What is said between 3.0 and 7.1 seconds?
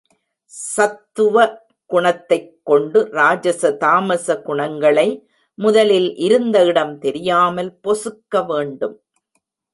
ராஜச தாமச குணங்களை முதலில் இருந்த இடம்